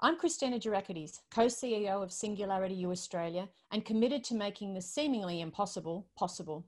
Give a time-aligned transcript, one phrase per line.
[0.00, 6.06] I'm Christina Gerakiteys, co-CEO of Singularity U Australia and committed to making the seemingly impossible
[6.16, 6.64] possible.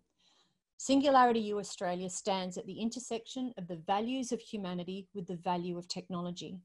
[0.78, 5.78] Singularity U Australia stands at the intersection of the values of humanity with the value
[5.78, 6.58] of technology.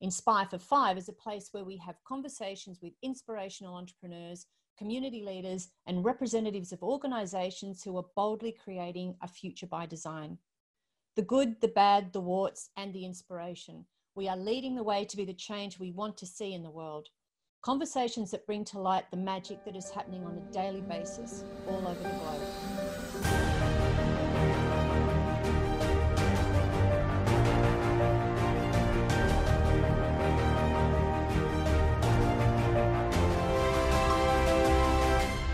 [0.00, 4.46] Inspire for Five is a place where we have conversations with inspirational entrepreneurs,
[4.78, 10.38] community leaders, and representatives of organizations who are boldly creating a future by design.
[11.16, 13.86] The good, the bad, the warts, and the inspiration
[14.16, 16.70] we are leading the way to be the change we want to see in the
[16.70, 17.10] world.
[17.60, 21.86] Conversations that bring to light the magic that is happening on a daily basis all
[21.86, 22.40] over the globe.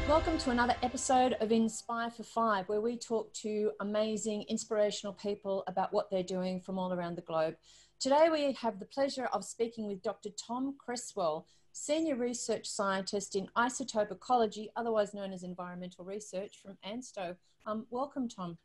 [0.08, 5.64] Welcome to another episode of Inspire for Five, where we talk to amazing, inspirational people
[5.66, 7.56] about what they're doing from all around the globe.
[8.02, 10.30] Today, we have the pleasure of speaking with Dr.
[10.30, 17.36] Tom Cresswell, Senior Research Scientist in Isotope Ecology, otherwise known as Environmental Research from ANSTO.
[17.64, 18.58] Um, welcome, Tom.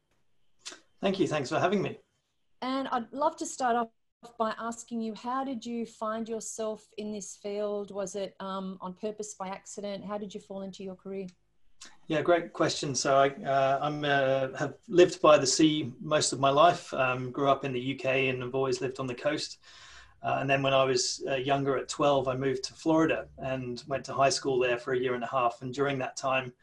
[1.01, 1.27] Thank you.
[1.27, 1.99] Thanks for having me.
[2.63, 3.89] And I'd love to start off
[4.39, 7.91] by asking you how did you find yourself in this field?
[7.91, 10.03] Was it um, on purpose, by accident?
[10.03, 11.27] How did you fall into your career?
[12.07, 12.95] Yeah, great question.
[12.95, 16.93] So I uh, I'm, uh, have lived by the sea most of my life.
[16.93, 19.59] Um, grew up in the UK and have always lived on the coast.
[20.23, 23.83] Uh, and then when I was uh, younger, at 12, I moved to Florida and
[23.87, 25.61] went to high school there for a year and a half.
[25.61, 26.53] And during that time,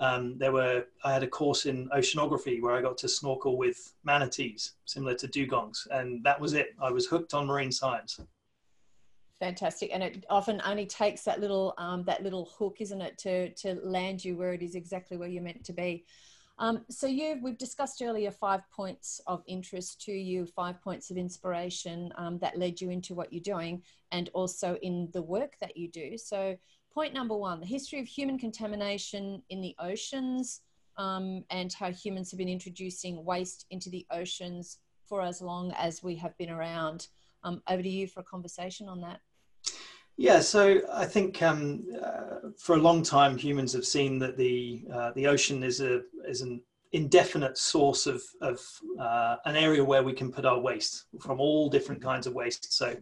[0.00, 3.94] um, there were I had a course in oceanography where I got to snorkel with
[4.04, 6.74] manatees, similar to dugongs, and that was it.
[6.80, 8.20] I was hooked on marine science
[9.40, 9.90] fantastic.
[9.92, 13.74] And it often only takes that little um, that little hook isn't it to to
[13.82, 16.04] land you where it is exactly where you're meant to be.
[16.60, 21.16] Um, so you we've discussed earlier five points of interest to you five points of
[21.16, 25.76] inspiration um, that led you into what you're doing and also in the work that
[25.76, 26.18] you do.
[26.18, 26.56] So
[26.92, 30.62] point number one the history of human contamination in the oceans
[30.96, 36.02] um, and how humans have been introducing waste into the oceans for as long as
[36.02, 37.06] we have been around.
[37.44, 39.20] Um, over to you for a conversation on that
[40.18, 44.84] yeah, so I think um, uh, for a long time humans have seen that the
[44.92, 48.60] uh, the ocean is a is an indefinite source of of
[48.98, 52.72] uh, an area where we can put our waste from all different kinds of waste.
[52.72, 52.96] So.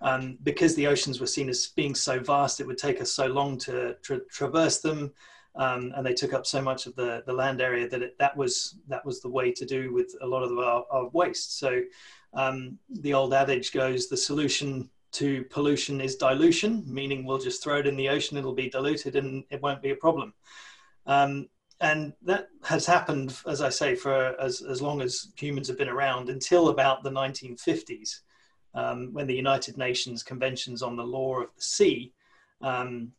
[0.00, 3.26] Um, because the oceans were seen as being so vast, it would take us so
[3.26, 5.12] long to tra- traverse them,
[5.56, 8.36] um, and they took up so much of the, the land area that it, that
[8.36, 11.58] was that was the way to do with a lot of our, our waste.
[11.58, 11.82] So
[12.32, 17.78] um, the old adage goes: the solution to pollution is dilution, meaning we'll just throw
[17.78, 20.32] it in the ocean, it'll be diluted and it won't be a problem.
[21.06, 21.48] Um,
[21.80, 25.88] and that has happened, as I say, for as, as long as humans have been
[25.88, 28.20] around until about the 1950s,
[28.74, 32.12] um, when the United Nations Conventions on the Law of the Sea
[32.60, 33.10] um,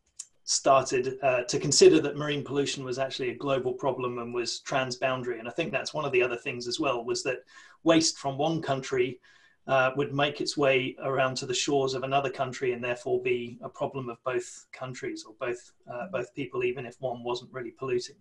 [0.45, 5.39] started uh, to consider that marine pollution was actually a global problem and was transboundary.
[5.39, 7.43] And I think that's one of the other things as well, was that
[7.83, 9.19] waste from one country
[9.69, 13.59] uh, would make its way around to the shores of another country and therefore be
[13.61, 17.69] a problem of both countries or both uh, both people, even if one wasn't really
[17.69, 18.15] polluting.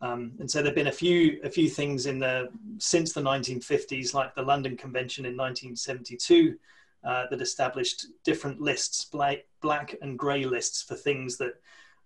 [0.00, 2.48] Um, and so there've been a few a few things in the
[2.78, 6.58] since the 1950s, like the London Convention in 1972,
[7.04, 11.54] uh, that established different lists, black, black and grey lists for things that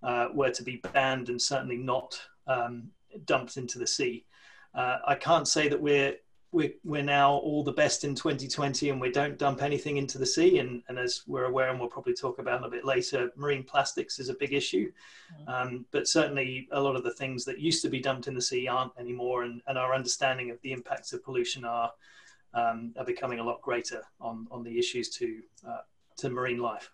[0.02, 2.90] uh, were to be banned and certainly not um,
[3.24, 4.26] dumped into the sea.
[4.74, 6.16] Uh, I can't say that we're
[6.52, 10.26] we're, we're now all the best in 2020 and we don't dump anything into the
[10.26, 10.58] sea.
[10.58, 14.18] And, and as we're aware, and we'll probably talk about a bit later, marine plastics
[14.18, 14.90] is a big issue.
[15.32, 15.48] Mm-hmm.
[15.48, 18.42] Um, but certainly a lot of the things that used to be dumped in the
[18.42, 19.42] sea aren't anymore.
[19.42, 21.92] And, and our understanding of the impacts of pollution are,
[22.54, 25.80] um, are becoming a lot greater on, on the issues to, uh,
[26.18, 26.90] to marine life.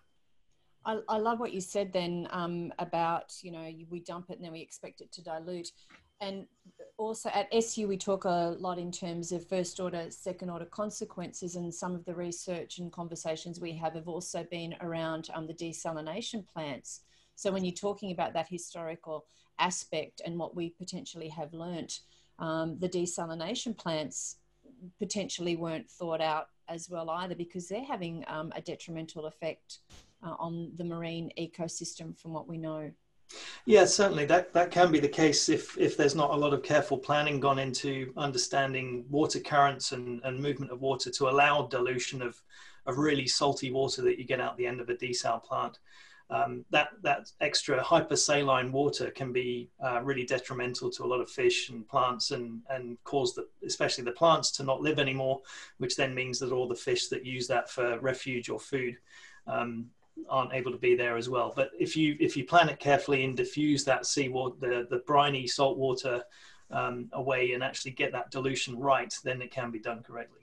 [0.85, 4.43] I, I, love what you said then um, about, you know, we dump it and
[4.43, 5.71] then we expect it to dilute
[6.23, 6.47] and
[6.97, 11.55] also at SU, we talk a lot in terms of first order, second order consequences,
[11.55, 15.53] and some of the research and conversations we have have also been around um, the
[15.53, 17.01] desalination plants.
[17.35, 19.25] So, when you're talking about that historical
[19.59, 21.99] aspect and what we potentially have learnt,
[22.39, 24.37] um, the desalination plants
[24.99, 29.79] potentially weren't thought out as well either because they're having um, a detrimental effect
[30.25, 32.91] uh, on the marine ecosystem from what we know.
[33.65, 36.63] Yeah, certainly that, that can be the case if, if there's not a lot of
[36.63, 42.21] careful planning gone into understanding water currents and, and movement of water to allow dilution
[42.21, 42.41] of,
[42.85, 45.79] of really salty water that you get out the end of a desal plant.
[46.29, 51.29] Um, that, that extra hypersaline water can be uh, really detrimental to a lot of
[51.29, 55.41] fish and plants and, and cause the, especially the plants to not live anymore,
[55.77, 58.97] which then means that all the fish that use that for refuge or food
[59.47, 59.87] um,
[60.29, 61.53] aren't able to be there as well.
[61.55, 65.47] But if you if you plan it carefully and diffuse that seawater, the the briny
[65.47, 66.23] salt water
[66.71, 70.41] um, away, and actually get that dilution right, then it can be done correctly.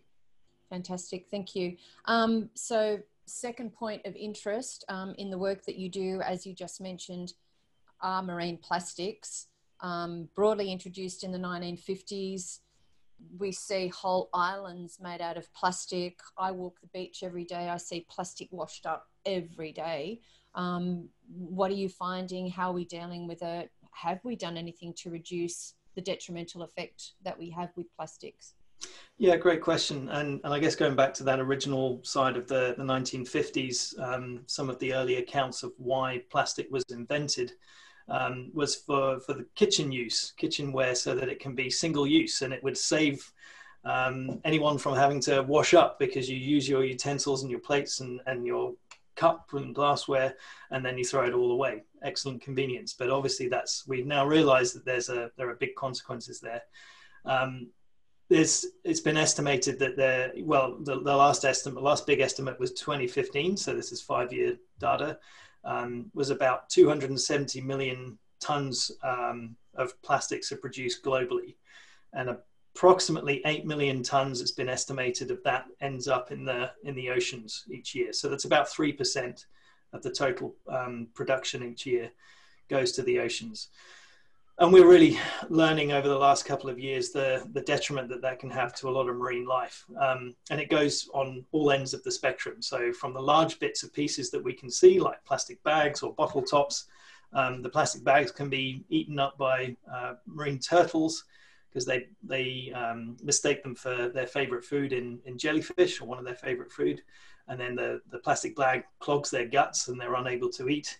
[0.68, 1.76] Fantastic, thank you.
[2.04, 6.54] Um, so second point of interest um, in the work that you do, as you
[6.54, 7.34] just mentioned,
[8.00, 9.46] are marine plastics.
[9.80, 12.58] Um, broadly introduced in the 1950s,
[13.38, 16.18] we see whole islands made out of plastic.
[16.38, 17.68] I walk the beach every day.
[17.68, 20.20] I see plastic washed up every day.
[20.54, 22.50] Um, what are you finding?
[22.50, 23.70] How are we dealing with it?
[23.92, 28.54] Have we done anything to reduce the detrimental effect that we have with plastics?
[29.18, 30.08] Yeah, great question.
[30.08, 34.40] And, and I guess going back to that original side of the, the 1950s, um,
[34.46, 37.52] some of the early accounts of why plastic was invented
[38.10, 42.42] um, was for, for the kitchen use, kitchenware, so that it can be single use
[42.42, 43.32] and it would save
[43.84, 48.00] um, anyone from having to wash up because you use your utensils and your plates
[48.00, 48.74] and, and your
[49.16, 50.34] cup and glassware
[50.70, 51.82] and then you throw it all away.
[52.02, 52.94] Excellent convenience.
[52.98, 56.62] But obviously that's, we've now realized that there's a, there are big consequences there.
[57.24, 57.68] Um,
[58.30, 62.72] there's, it's been estimated that there, well, the, the last estimate, last big estimate was
[62.72, 63.56] 2015.
[63.56, 65.18] So this is five year data
[65.64, 71.56] um, was about 270 million tons um, of plastics are produced globally,
[72.12, 72.36] and
[72.74, 77.10] approximately 8 million tons it's been estimated of that ends up in the in the
[77.10, 78.12] oceans each year.
[78.12, 79.46] So that's about three percent
[79.92, 82.10] of the total um, production each year
[82.68, 83.68] goes to the oceans
[84.60, 85.18] and we're really
[85.48, 88.88] learning over the last couple of years the, the detriment that that can have to
[88.88, 89.86] a lot of marine life.
[89.98, 92.60] Um, and it goes on all ends of the spectrum.
[92.60, 96.12] So from the large bits of pieces that we can see, like plastic bags or
[96.12, 96.84] bottle tops,
[97.32, 101.24] um, the plastic bags can be eaten up by uh, marine turtles
[101.70, 106.18] because they, they um, mistake them for their favorite food in, in jellyfish or one
[106.18, 107.00] of their favorite food.
[107.48, 110.98] And then the, the plastic bag clogs their guts and they're unable to eat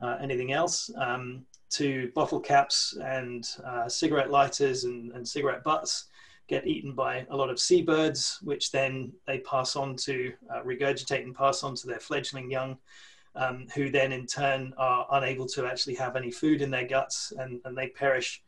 [0.00, 0.90] uh, anything else.
[0.96, 6.06] Um, to bottle caps and uh, cigarette lighters and, and, cigarette butts
[6.48, 11.22] get eaten by a lot of seabirds, which then they pass on to uh, regurgitate
[11.22, 12.76] and pass on to their fledgling young,
[13.36, 17.32] um, who then in turn are unable to actually have any food in their guts
[17.38, 18.42] and, and they perish.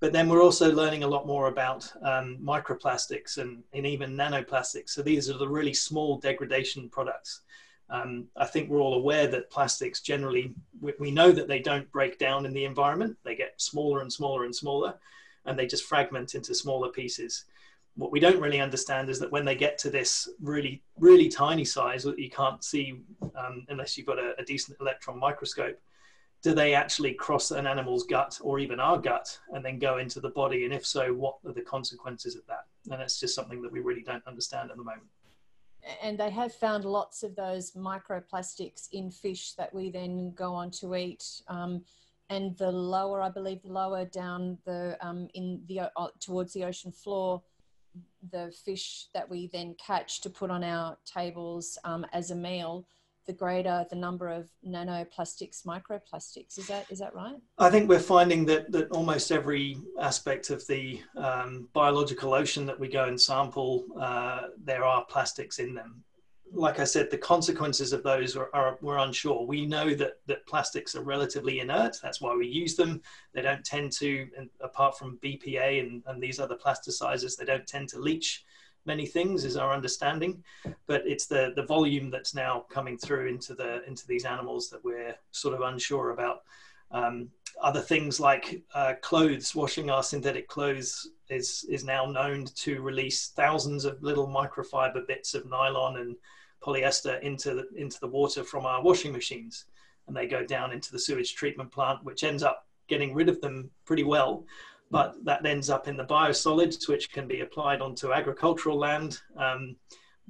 [0.00, 4.90] But then we're also learning a lot more about um, microplastics and, and even nanoplastics.
[4.90, 7.42] So these are the really small degradation products
[7.92, 11.92] um, I think we're all aware that plastics generally, we, we, know that they don't
[11.92, 13.18] break down in the environment.
[13.22, 14.94] They get smaller and smaller and smaller,
[15.44, 17.44] and they just fragment into smaller pieces.
[17.94, 21.66] What we don't really understand is that when they get to this really, really tiny
[21.66, 23.02] size that you can't see
[23.36, 25.78] um, unless you've got a, a decent electron microscope,
[26.42, 30.18] do they actually cross an animal's gut or even our gut and then go into
[30.18, 30.64] the body?
[30.64, 32.64] And if so, what are the consequences of that?
[32.90, 35.08] And it's just something that we really don't understand at the moment
[36.02, 40.70] and they have found lots of those microplastics in fish that we then go on
[40.70, 41.24] to eat.
[41.48, 41.84] Um,
[42.30, 46.92] and the lower, I believe, lower down the um, in the uh, towards the ocean
[46.92, 47.42] floor,
[48.30, 52.86] the fish that we then catch to put on our tables um, as a meal
[53.26, 56.58] the greater the number of nanoplastics, microplastics.
[56.58, 57.36] Is that is that right?
[57.58, 62.78] I think we're finding that that almost every aspect of the um, biological ocean that
[62.78, 66.02] we go and sample, uh, there are plastics in them.
[66.54, 69.46] Like I said, the consequences of those are, are we're unsure.
[69.46, 71.96] We know that that plastics are relatively inert.
[72.02, 73.00] That's why we use them.
[73.32, 74.28] They don't tend to,
[74.60, 78.44] apart from BPA and, and these other plasticizers, they don't tend to leach
[78.84, 80.42] many things is our understanding
[80.86, 84.84] but it's the the volume that's now coming through into the into these animals that
[84.84, 86.42] we're sort of unsure about.
[86.90, 87.30] Um,
[87.62, 93.28] other things like uh, clothes washing our synthetic clothes is is now known to release
[93.28, 96.16] thousands of little microfiber bits of nylon and
[96.62, 99.64] polyester into the into the water from our washing machines.
[100.06, 103.40] And they go down into the sewage treatment plant which ends up getting rid of
[103.40, 104.44] them pretty well
[104.92, 109.18] but that ends up in the biosolids, which can be applied onto agricultural land.
[109.38, 109.74] Um,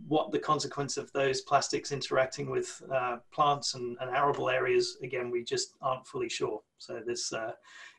[0.07, 5.33] what the consequence of those plastics interacting with uh, plants and, and, arable areas, again,
[5.33, 6.62] we just aren't fully sure.
[6.78, 7.52] So there's, uh,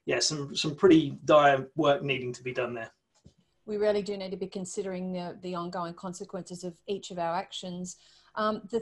[0.05, 2.91] yeah, some, some pretty dire work needing to be done there.
[3.65, 7.36] We really do need to be considering the, the ongoing consequences of each of our
[7.36, 7.98] actions.
[8.36, 8.82] Um, the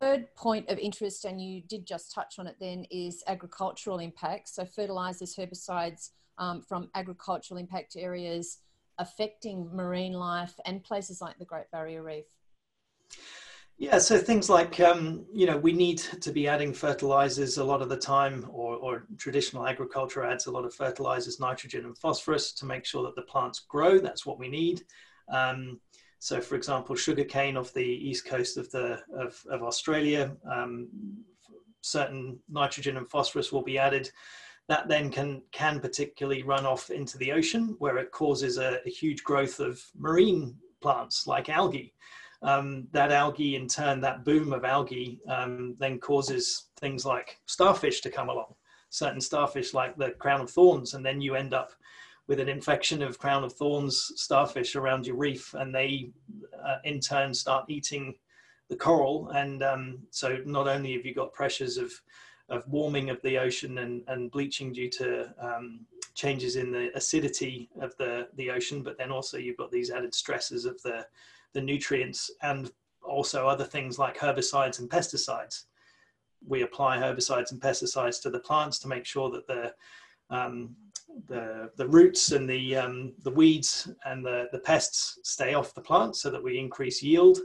[0.00, 4.54] third point of interest, and you did just touch on it then, is agricultural impacts.
[4.54, 8.58] So fertilizers, herbicides, um, from agricultural impact areas
[8.98, 12.24] affecting marine life and places like the Great Barrier Reef?
[13.78, 17.80] Yeah, so things like, um, you know, we need to be adding fertilizers a lot
[17.80, 22.52] of the time, or, or, traditional agriculture adds a lot of fertilizers, nitrogen and phosphorus
[22.52, 23.98] to make sure that the plants grow.
[23.98, 24.82] That's what we need.
[25.32, 25.80] Um,
[26.18, 30.88] so, for example, sugarcane off the east coast of, the, of, of Australia, um,
[31.80, 34.10] certain nitrogen and phosphorus will be added.
[34.68, 38.90] That then can, can particularly run off into the ocean where it causes a, a
[38.90, 41.92] huge growth of marine plants like algae.
[42.42, 48.00] Um, that algae, in turn, that boom of algae um, then causes things like starfish
[48.02, 48.54] to come along,
[48.88, 51.72] certain starfish like the crown of thorns, and then you end up
[52.28, 56.12] with an infection of crown of thorns starfish around your reef, and they
[56.64, 58.14] uh, in turn start eating
[58.68, 59.30] the coral.
[59.34, 61.92] And um, so not only have you got pressures of
[62.50, 67.70] of warming of the ocean and, and bleaching due to um, changes in the acidity
[67.80, 71.06] of the, the ocean, but then also you've got these added stresses of the,
[71.52, 75.64] the nutrients and also other things like herbicides and pesticides.
[76.46, 79.74] We apply herbicides and pesticides to the plants to make sure that the
[80.30, 80.76] um,
[81.26, 85.80] the, the roots and the, um, the weeds and the, the pests stay off the
[85.80, 87.38] plant so that we increase yield.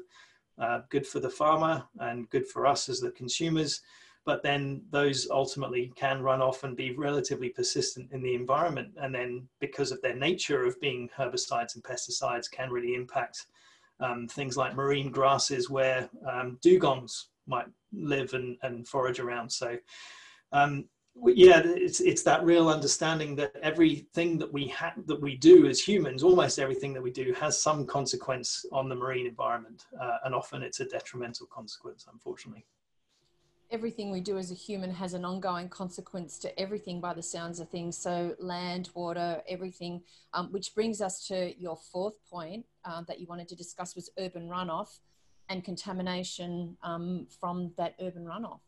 [0.58, 3.82] Uh, good for the farmer and good for us as the consumers.
[4.26, 8.94] But then those ultimately can run off and be relatively persistent in the environment.
[9.00, 13.46] And then, because of their nature of being herbicides and pesticides, can really impact
[14.00, 19.52] um, things like marine grasses where um, dugongs might live and, and forage around.
[19.52, 19.78] So,
[20.52, 20.86] um,
[21.28, 25.80] yeah it's it's that real understanding that everything that we ha- that we do as
[25.80, 30.36] humans almost everything that we do has some consequence on the marine environment uh, and
[30.36, 32.66] often it's a detrimental consequence unfortunately
[33.72, 37.60] everything we do as a human has an ongoing consequence to everything by the sounds
[37.60, 40.02] of things so land water everything
[40.34, 44.10] um, which brings us to your fourth point uh, that you wanted to discuss was
[44.20, 45.00] urban runoff
[45.50, 48.60] and contamination um, from that urban runoff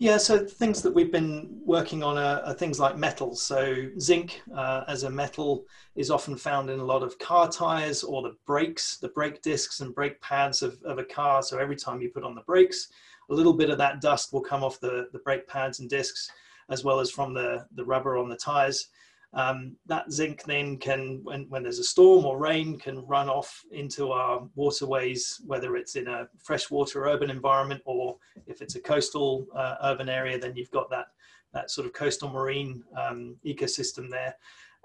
[0.00, 3.42] yeah, so things that we've been working on are, are things like metals.
[3.42, 5.64] So zinc uh, as a metal
[5.96, 9.80] is often found in a lot of car tires or the brakes, the brake discs
[9.80, 11.42] and brake pads of, of a car.
[11.42, 12.88] So every time you put on the brakes,
[13.30, 16.30] a little bit of that dust will come off the, the brake pads and discs,
[16.70, 18.88] as well as from the, the rubber on the tires.
[19.34, 23.62] Um, that zinc then can, when, when there's a storm or rain, can run off
[23.70, 28.16] into our waterways, whether it's in a freshwater urban environment or
[28.46, 31.08] if it's a coastal uh, urban area, then you've got that,
[31.52, 34.34] that sort of coastal marine um, ecosystem there.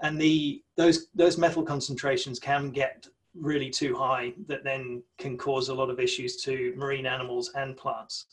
[0.02, 5.70] And the, those, those metal concentrations can get really too high that then can cause
[5.70, 8.26] a lot of issues to marine animals and plants.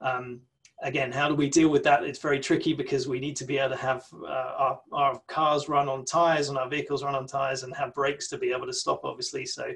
[0.00, 0.40] Um,
[0.82, 2.04] again, how do we deal with that?
[2.04, 5.68] It's very tricky because we need to be able to have uh, our, our cars
[5.68, 8.66] run on tires and our vehicles run on tires and have brakes to be able
[8.66, 9.46] to stop, obviously.
[9.46, 9.72] So,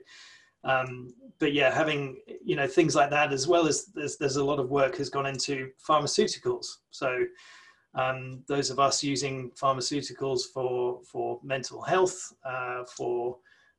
[0.64, 4.44] um, but yeah, having you know things like that as well as there's there's a
[4.44, 6.66] lot of work has gone into pharmaceuticals.
[6.90, 7.24] So.
[7.94, 13.38] Um, those of us using pharmaceuticals for for mental health, uh, for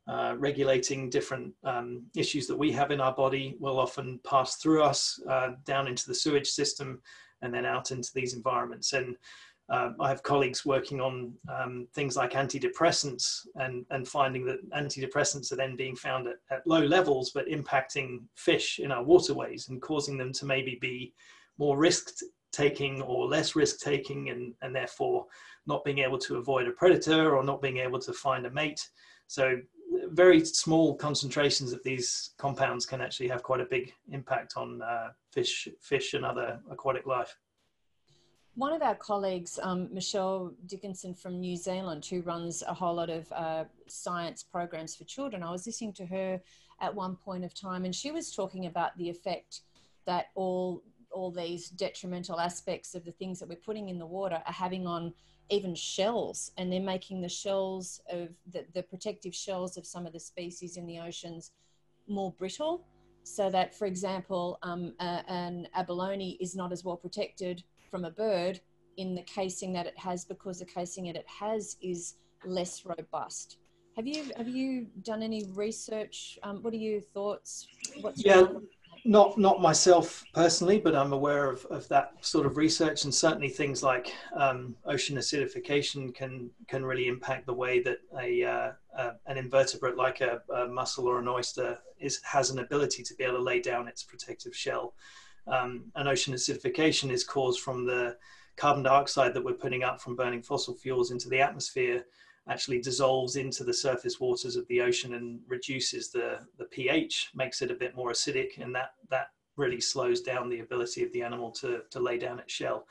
[0.10, 4.82] uh, regulating different um, issues that we have in our body will often pass through
[4.82, 7.00] us uh, down into the sewage system
[7.44, 8.94] and then out into these environments.
[8.94, 9.16] And
[9.70, 15.51] uh, I have colleagues working on um, things like antidepressants and, and finding that antidepressants
[15.51, 19.80] are then being found at, at low levels, but impacting fish in our waterways and
[19.80, 21.13] causing them to maybe be
[21.60, 22.10] more risk
[22.51, 25.28] taking or less risk taking and, and therefore
[25.68, 28.82] not being able to avoid a predator or not being able to find a mate.
[29.28, 29.58] So
[30.12, 35.10] very small concentrations of these compounds can actually have quite a big impact on uh,
[35.31, 37.38] fish, fish and other aquatic life.
[38.55, 43.10] One of our colleagues, um, Michelle Dickinson from New Zealand, who runs a whole lot
[43.10, 46.41] of uh, science programs for children, I was listening to her
[46.81, 49.62] at one point of time, and she was talking about the effect
[50.05, 54.41] that all all these detrimental aspects of the things that we're putting in the water
[54.46, 55.12] are having on
[55.50, 60.13] even shells, and they're making the shells of the, the protective shells of some of
[60.13, 61.51] the species in the oceans
[62.08, 62.86] more brittle.
[63.24, 68.12] So that, for example, um, uh, an abalone is not as well protected from a
[68.12, 68.60] bird
[68.98, 72.15] in the casing that it has because the casing that it has is
[72.46, 73.58] less robust.
[73.96, 76.39] Have you have you done any research?
[76.44, 77.68] Um, what are your thoughts?
[78.01, 78.48] What's yeah,
[79.06, 83.50] not not myself personally, but I'm aware of, of that sort of research, and certainly
[83.50, 89.12] things like um, ocean acidification can can really impact the way that a uh, uh,
[89.27, 93.24] an invertebrate like a, a, mussel or an oyster is has an ability to be
[93.24, 94.94] able to lay down its protective shell.
[95.48, 98.18] Um, and ocean acidification is caused from the
[98.56, 102.06] carbon dioxide that we're putting up from burning fossil fuels into the atmosphere
[102.50, 107.62] actually dissolves into the surface waters of the ocean and reduces the, the pH, makes
[107.62, 111.22] it a bit more acidic, and that, that really slows down the ability of the
[111.22, 112.88] animal to, to lay down its shell.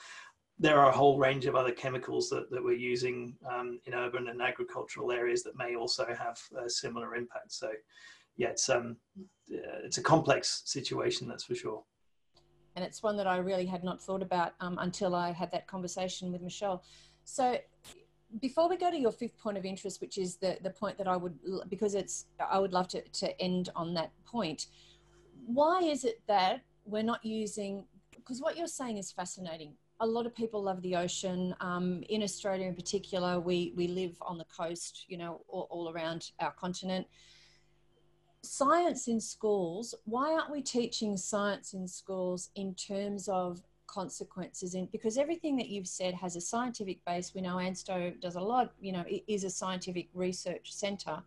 [0.61, 4.29] There are a whole range of other chemicals that, that we're using um, in urban
[4.29, 7.53] and agricultural areas that may also have a similar impact.
[7.53, 7.71] So,
[8.37, 8.97] yeah, it's, um,
[9.49, 11.83] it's a complex situation, that's for sure.
[12.79, 15.67] and it's one that I really had not thought about um, until I had that
[15.67, 16.85] conversation with Michelle.
[17.25, 17.59] So,
[18.41, 21.09] before we go to your fifth point of interest, which is the the point that
[21.09, 24.67] I would because it's I would love to to end on that point.
[25.47, 27.85] Why is it that we're not using?
[28.11, 29.75] Because what you're saying is fascinating.
[30.01, 31.55] A lot of people love the ocean.
[31.61, 35.91] Um, in Australia, in particular, we we live on the coast, you know, all, all
[35.91, 37.07] around our continent
[38.43, 44.87] science in schools, why aren't we teaching science in schools in terms of consequences in
[44.93, 47.35] because everything that you've said has a scientific base.
[47.35, 51.21] We know ANSTO does a lot you know it is a scientific research center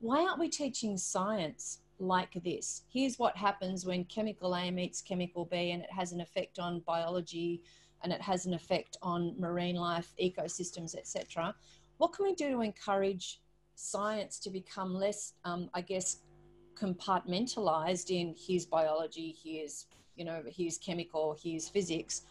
[0.00, 2.84] why aren't we teaching science like this?
[2.90, 6.80] Here's what happens when chemical a meets chemical b and it has an effect on
[6.80, 7.62] biology
[8.02, 11.54] and it has an effect on marine life ecosystems etc
[11.98, 13.42] what can we do to encourage
[13.74, 16.20] science to become less um, i guess
[16.80, 19.86] compartmentalized in here's biology, here's,
[20.20, 22.22] you know, here's chemical, here's physics,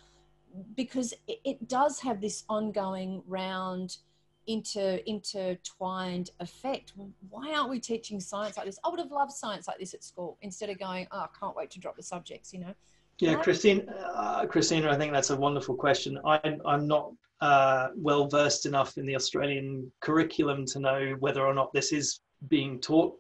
[0.75, 3.98] because it, it does have this ongoing round
[4.46, 6.93] inter intertwined effect.
[7.29, 8.79] Why aren't we teaching science like this?
[8.86, 11.55] I would have loved science like this at school instead of going, oh, I can't
[11.55, 12.75] wait to drop the subjects, you know?
[13.17, 16.19] Yeah, Christine, uh, Christina, I think that's a wonderful question.
[16.24, 21.55] I'm, I'm not uh, well versed enough in the Australian curriculum to know whether or
[21.55, 23.17] not this is being taught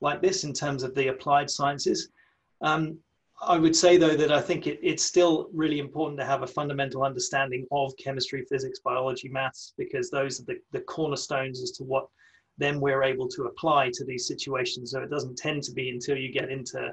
[0.00, 2.08] like this in terms of the applied sciences.
[2.60, 2.98] Um,
[3.44, 6.46] I would say though that I think it, it's still really important to have a
[6.46, 11.84] fundamental understanding of chemistry, physics, biology, maths, because those are the, the cornerstones as to
[11.84, 12.06] what
[12.58, 14.92] then we're able to apply to these situations.
[14.92, 16.92] So it doesn't tend to be until you get into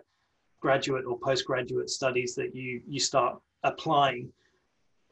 [0.59, 4.31] graduate or postgraduate studies that you you start applying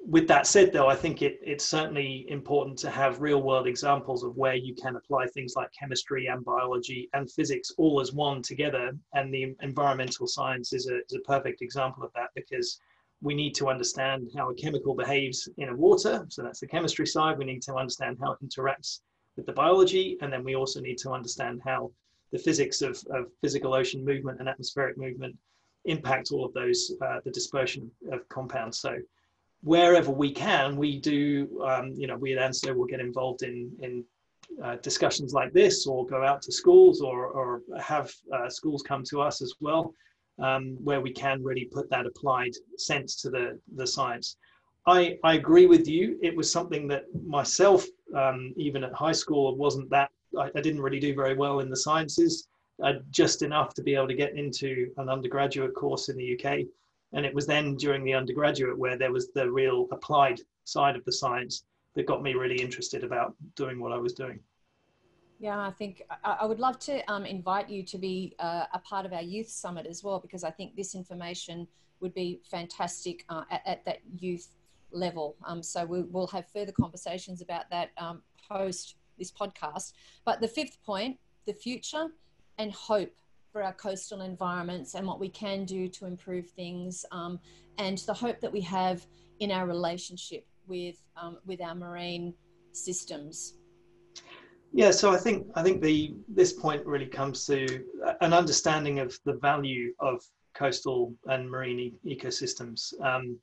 [0.09, 4.23] with that said, though, I think it, it's certainly important to have real world examples
[4.23, 8.41] of where you can apply things like chemistry and biology and physics all as one
[8.41, 8.91] together.
[9.13, 12.79] And the environmental science is a, is a perfect example of that because
[13.21, 16.25] we need to understand how a chemical behaves in a water.
[16.29, 17.37] So that's the chemistry side.
[17.37, 19.01] We need to understand how it interacts
[19.35, 20.17] with the biology.
[20.21, 21.91] And then we also need to understand how
[22.31, 25.35] the physics of, of physical ocean movement and atmospheric movement
[25.83, 28.79] impact all of those, uh, the dispersion of compounds.
[28.79, 28.95] So
[29.63, 33.71] wherever we can, we do, um, you know, we at ANSTO will get involved in,
[33.79, 34.03] in
[34.63, 39.03] uh, discussions like this or go out to schools or, or have uh, schools come
[39.03, 39.93] to us as well,
[40.39, 44.37] um, where we can really put that applied sense to the, the science.
[44.85, 46.17] I, I agree with you.
[46.21, 50.81] It was something that myself, um, even at high school, wasn't that, I, I, didn't
[50.81, 52.47] really do very well in the sciences,
[52.81, 56.59] uh, just enough to be able to get into an undergraduate course in the UK.
[57.13, 61.05] And it was then during the undergraduate where there was the real applied side of
[61.05, 61.63] the science
[61.95, 64.39] that got me really interested about doing what I was doing.
[65.39, 69.05] Yeah, I think I, would love to um, invite you to be uh, a part
[69.05, 71.67] of our youth summit as well, because I think this information
[71.99, 74.47] would be fantastic uh, at, at, that youth
[74.91, 75.35] level.
[75.45, 79.93] Um, so we, will have further conversations about that um, post this podcast.
[80.25, 82.07] But the fifth point, the future
[82.57, 83.13] and hope
[83.51, 87.39] for our coastal environments and what we can do to improve things, um,
[87.77, 89.05] and the hope that we have
[89.39, 92.33] in our relationship with um, with our marine
[92.71, 93.55] systems.
[94.73, 97.83] Yeah, so I think I think the this point really comes to
[98.21, 100.21] an understanding of the value of
[100.53, 102.93] coastal and marine e- ecosystems.
[103.01, 103.37] Um,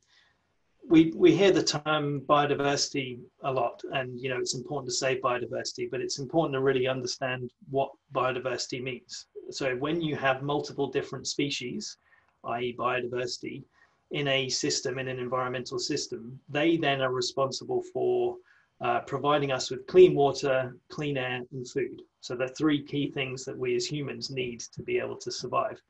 [0.86, 5.20] we we hear the term biodiversity a lot, and you know it's important to say
[5.20, 10.88] biodiversity, but it's important to really understand what biodiversity means so when you have multiple
[10.88, 11.96] different species,
[12.44, 12.74] i.e.
[12.78, 13.64] biodiversity,
[14.10, 18.36] in a system, in an environmental system, they then are responsible for
[18.80, 22.02] uh, providing us with clean water, clean air, and food.
[22.20, 25.80] So the three key things that we as humans need to be able to survive.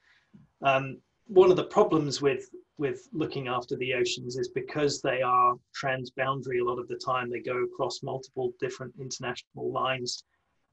[0.63, 5.55] Um, one of the problems with with looking after the oceans is because they are
[5.81, 7.31] transboundary a lot of the time.
[7.31, 10.25] They go across multiple different international lines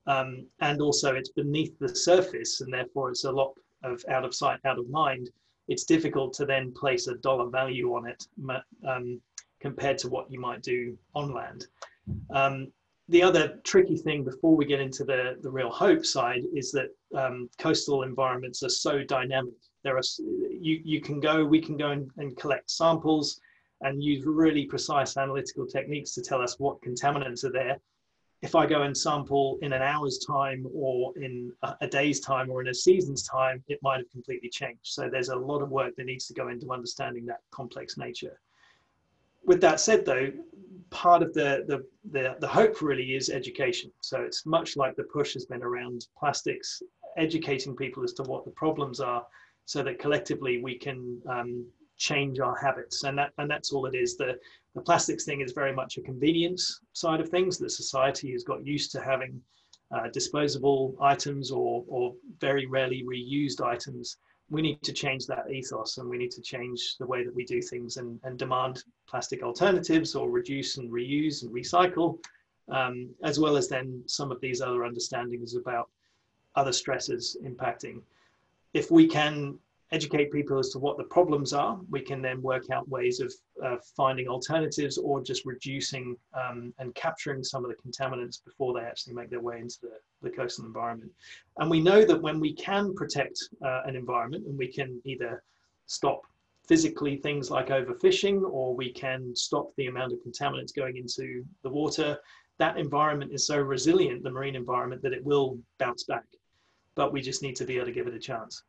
[0.08, 4.34] um, and also it's beneath the surface and therefore it's a lot of out of
[4.34, 5.30] sight out of mind.
[5.68, 8.26] It's difficult to then place a dollar value on it
[8.88, 9.22] um,
[9.60, 11.68] compared to what you might do on land.
[12.32, 12.72] Um,
[13.10, 16.90] the other tricky thing before we get into the, the real hope side is that
[17.16, 19.54] um, coastal environments are so dynamic.
[19.84, 23.40] There are you, you can go we can go and, and collect samples
[23.82, 27.80] and use really precise analytical techniques to tell us what contaminants are there
[28.42, 32.62] if I go and sample in an hour's time or in a, day's time or
[32.62, 34.80] in a season's time, it might have completely changed.
[34.84, 38.40] So there's a lot of work that needs to go into understanding that complex nature.
[39.46, 40.32] With that said, though,
[40.90, 43.92] part of the, the, the, the hope really is education.
[44.02, 46.82] So it's much like the push has been around plastics,
[47.18, 49.24] educating people as to what the problems are
[49.66, 51.66] so that collectively we can um,
[52.02, 54.18] change our habits, and that and that's all it is.
[54.18, 54.40] The
[54.74, 57.58] the plastics thing is very much a convenience side of things.
[57.58, 59.40] That society has got used to having
[59.96, 64.18] uh, disposable items or or very rarely reused items.
[64.50, 67.46] We need to change that ethos, and we need to change the way that we
[67.46, 72.18] do things, and and demand plastic alternatives or reduce and reuse and recycle,
[72.70, 75.88] um, as well as then some of these other understandings about
[76.56, 78.02] other stresses impacting.
[78.74, 79.60] If we can
[79.92, 83.34] educate people as to what the problems are, we can then work out ways of
[83.64, 88.86] uh, finding alternatives or just reducing um, and capturing some of the contaminants before they
[88.86, 91.12] actually make their way into the, the coastal environment.
[91.58, 95.44] And we know that when we can protect uh, an environment and we can either
[95.88, 96.22] stop
[96.68, 101.70] physically things like overfishing or we can stop the amount of contaminants going into the
[101.70, 102.18] water,
[102.60, 106.24] that environment is so resilient, the marine environment, that it will bounce back.
[106.96, 108.64] But we just need to be able to give it a chance.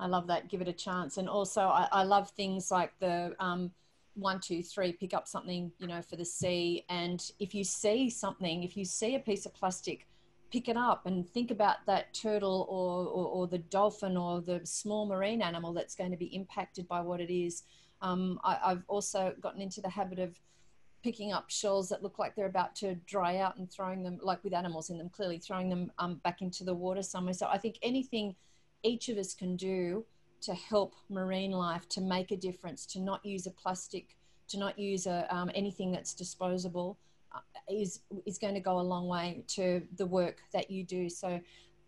[0.00, 0.48] I love that.
[0.48, 1.18] Give it a chance.
[1.18, 3.70] And also, I, I love things like the um,
[4.14, 6.84] one, two, three, pick up something, you know, for the sea.
[6.88, 10.06] And if you see something, if you see a piece of plastic,
[10.50, 14.60] pick it up and think about that turtle or, or, or the dolphin or the
[14.64, 17.62] small marine animal that's going to be impacted by what it is.
[18.02, 20.40] Um, I, I've also gotten into the habit of
[21.02, 24.42] picking up shells that look like they're about to dry out and throwing them, like
[24.42, 27.32] with animals in them, clearly throwing them um, back into the water somewhere.
[27.32, 28.34] So I think anything
[28.82, 30.04] each of us can do
[30.42, 34.16] to help marine life to make a difference to not use a plastic
[34.48, 36.98] to not use a, um, anything that's disposable
[37.34, 41.08] uh, is is going to go a long way to the work that you do.
[41.08, 41.40] So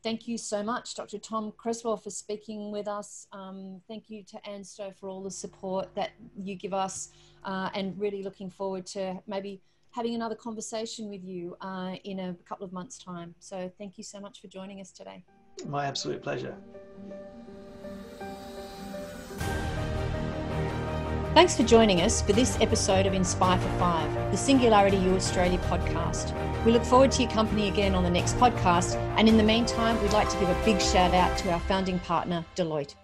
[0.02, 3.26] thank you so much dr tom cresswell for speaking with us.
[3.32, 7.10] Um, thank you to ANSTO for all the support that you give us
[7.44, 12.34] uh, and really looking forward to maybe having another conversation with you uh, in a
[12.48, 13.34] couple of months time.
[13.40, 15.24] So thank you so much for joining us today.
[15.66, 16.56] My absolute pleasure.
[21.34, 25.58] Thanks for joining us for this episode of Inspire for Five, the Singularity U Australia
[25.70, 26.34] podcast.
[26.66, 28.96] We look forward to your company again on the next podcast.
[29.16, 31.98] And in the meantime, we'd like to give a big shout out to our founding
[32.00, 32.94] partner, Deloitte.